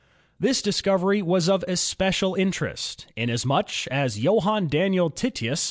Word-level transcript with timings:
This 0.39 0.63
discovery 0.63 1.21
was 1.21 1.47
of 1.47 1.63
especial 1.67 2.33
interest, 2.33 3.05
inasmuch 3.15 3.85
as 3.91 4.17
Johann 4.17 4.67
Daniel 4.67 5.11
Titius 5.11 5.59